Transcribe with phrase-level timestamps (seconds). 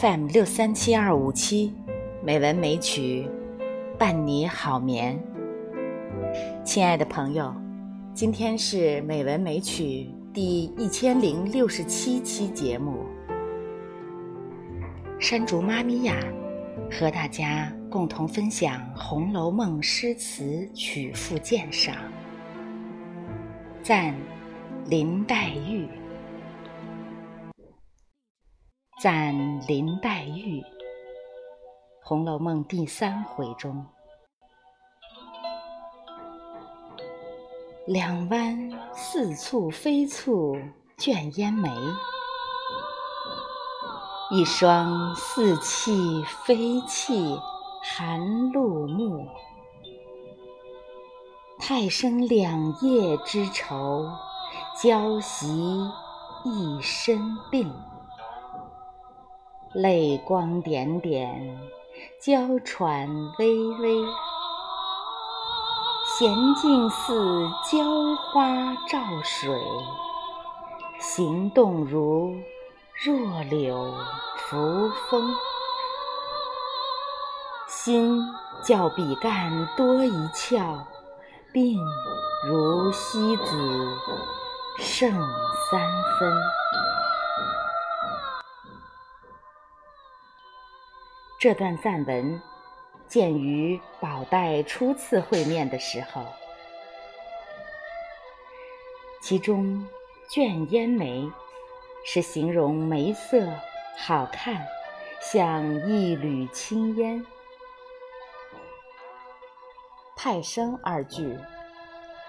[0.00, 1.74] FM 六三七二五七，
[2.24, 3.28] 美文美曲，
[3.98, 5.22] 伴你好眠。
[6.64, 7.54] 亲爱的朋友，
[8.14, 13.04] 今天是美文美曲第一千零六十七期节目。
[15.18, 16.16] 山竹妈咪呀，
[16.90, 21.94] 和大家共同分享《红楼梦》诗词曲赋鉴赏，
[23.82, 24.14] 赞
[24.86, 25.86] 林黛玉。
[29.02, 29.34] 赞
[29.66, 30.60] 林黛玉，
[32.02, 33.86] 《红楼梦》第三回中，
[37.86, 40.62] 两弯似蹙非蹙
[40.98, 41.70] 卷烟眉，
[44.32, 47.40] 一双似泣非泣
[47.82, 49.26] 含露目。
[51.58, 54.06] 太生两夜之愁，
[54.82, 55.90] 娇袭
[56.44, 57.18] 一身
[57.50, 57.72] 病。
[59.72, 61.56] 泪光点点，
[62.20, 63.94] 娇喘微微，
[66.18, 67.78] 娴静似娇
[68.32, 69.56] 花照水，
[70.98, 72.34] 行动如
[73.04, 73.94] 弱柳
[74.38, 75.32] 扶风。
[77.68, 78.20] 心
[78.64, 80.80] 较比干多一窍，
[81.52, 81.78] 病
[82.48, 83.88] 如西子
[84.80, 85.12] 胜
[85.70, 85.80] 三
[86.18, 86.36] 分。
[91.40, 92.38] 这段赞文
[93.08, 96.26] 见于宝黛初次会面的时候，
[99.22, 99.88] 其中
[100.28, 101.26] “卷烟眉”
[102.04, 103.48] 是形容眉色
[103.96, 104.66] 好看，
[105.22, 107.24] 像一缕青烟
[110.14, 111.38] ；“太生”二句，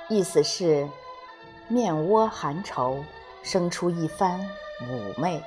[0.07, 0.87] 意思是
[1.67, 3.03] 面窝含愁，
[3.43, 4.39] 生出一番
[4.79, 5.43] 妩媚，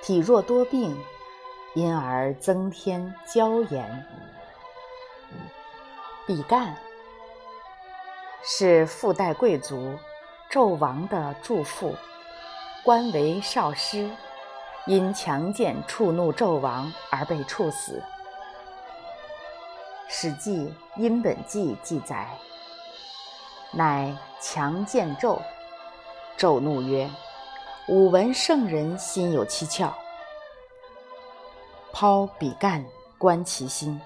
[0.00, 0.98] 体弱多病。
[1.78, 4.04] 因而增添娇颜。
[6.26, 6.76] 比干
[8.42, 9.96] 是附带贵族
[10.50, 11.94] 纣王的祝父，
[12.82, 14.10] 官为少师，
[14.86, 18.02] 因强谏触怒纣王而被处死。
[20.08, 22.26] 《史记·殷本纪》记载
[23.70, 25.40] ：“乃强谏纣，
[26.36, 27.08] 纣怒曰
[27.86, 29.92] ：‘吾闻圣人心有七窍。’”
[31.92, 32.84] 抛比干，
[33.16, 34.00] 观其心。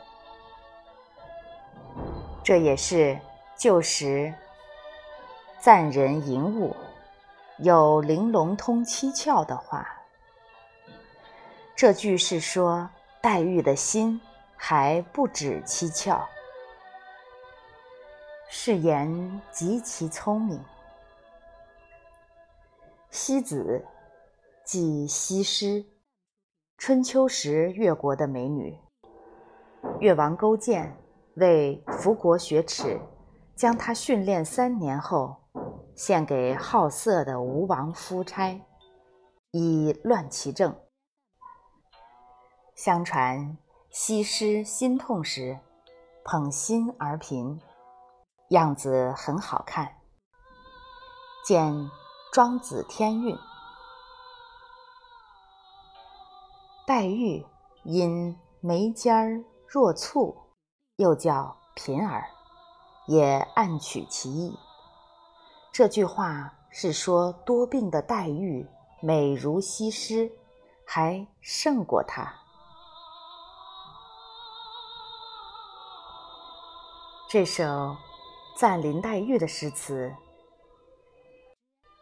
[2.43, 3.19] 这也是
[3.57, 4.33] 旧时
[5.61, 6.75] 赞人淫物
[7.59, 9.87] 有玲珑通七窍的话。
[11.77, 12.89] 这句是说
[13.21, 14.21] 黛玉的心
[14.57, 16.21] 还不止七窍，
[18.49, 20.65] 是言极其聪明。
[23.11, 23.85] 西子，
[24.65, 25.85] 即西施。
[26.85, 28.77] 春秋时越国的美女，
[30.01, 30.99] 越王勾践
[31.37, 33.01] 为服国雪耻，
[33.55, 35.37] 将她训练三年后，
[35.95, 38.61] 献给好色的吴王夫差，
[39.53, 40.77] 以乱其政。
[42.75, 43.57] 相传
[43.89, 45.61] 西施心痛时，
[46.25, 47.61] 捧心而颦，
[48.49, 49.99] 样子很好看。
[51.47, 51.73] 见
[52.33, 53.37] 《庄子·天运》。
[56.85, 57.47] 黛玉
[57.85, 60.35] 因眉尖儿若蹙，
[60.97, 62.25] 又叫颦儿，
[63.07, 64.59] 也暗取其意。
[65.73, 68.69] 这句话是说多病的黛玉
[69.01, 70.31] 美如西施，
[70.85, 72.35] 还胜过她。
[77.31, 77.97] 这首
[78.57, 80.13] 赞林黛玉的诗词，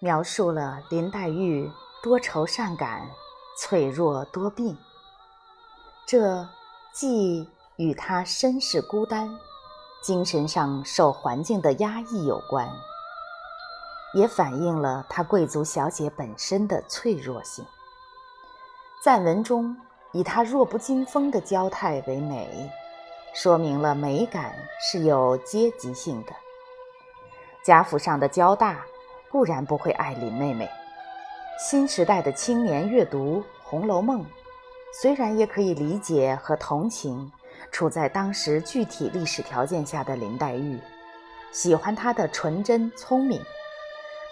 [0.01, 1.71] 描述了林黛玉
[2.03, 3.07] 多愁善感。
[3.63, 4.75] 脆弱多病，
[6.07, 6.49] 这
[6.95, 7.47] 既
[7.77, 9.29] 与他身世孤单、
[10.03, 12.67] 精神上受环境的压抑有关，
[14.15, 17.63] 也反映了她贵族小姐本身的脆弱性。
[19.05, 19.77] 赞文中
[20.13, 22.73] 以她弱不禁风的娇态为美，
[23.35, 26.33] 说明了美感是有阶级性的。
[27.63, 28.81] 贾府上的娇大
[29.31, 30.67] 固然不会爱林妹妹。
[31.61, 34.25] 新时代的青年阅读《红楼梦》，
[34.95, 37.31] 虽然也可以理解和同情
[37.71, 40.81] 处在当时具体历史条件下的林黛玉，
[41.53, 43.45] 喜欢她的纯真聪明，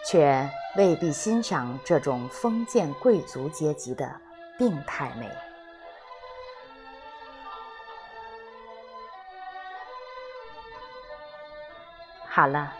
[0.06, 0.48] 却
[0.78, 4.10] 未必欣赏这种封建贵族阶级的
[4.58, 5.28] 病态美。
[12.26, 12.72] 好了，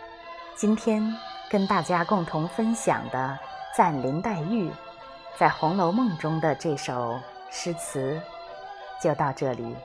[0.55, 1.03] 今天
[1.51, 3.37] 跟大家共同分享的。
[3.75, 4.71] 赞林黛玉
[5.37, 7.19] 在《红楼梦》中的这首
[7.51, 8.19] 诗词
[9.01, 9.75] 就到这里。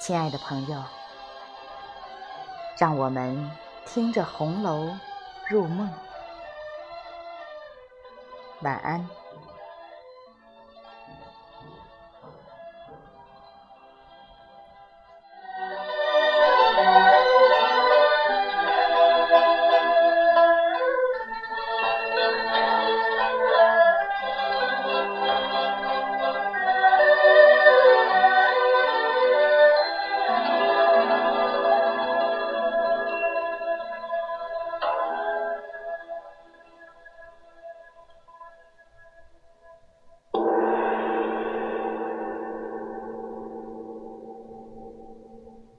[0.00, 0.82] 亲爱的朋友，
[2.76, 3.50] 让我们
[3.86, 4.90] 听着红楼
[5.48, 5.88] 入梦。
[8.62, 9.08] 晚安。